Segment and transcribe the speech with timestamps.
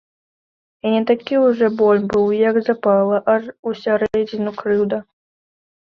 [0.85, 4.97] І не такі ўжо боль быў, як запала, аж усярэдзіну, крыўда.